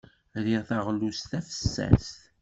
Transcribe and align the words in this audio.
Riɣ 0.45 0.61
taɣlust 0.69 1.23
tafessast. 1.31 2.15